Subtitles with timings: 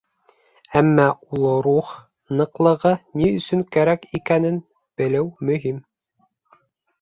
[0.79, 1.03] Әммә
[1.39, 1.91] ул рух
[2.39, 4.59] ныҡлығы ни өсөн кәрәк икәнен
[5.03, 5.79] белеү мөһим.